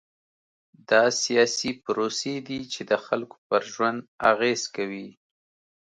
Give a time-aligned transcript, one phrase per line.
[0.89, 3.99] دا سیاسي پروسې دي چې د خلکو پر ژوند
[4.31, 5.07] اغېز کوي.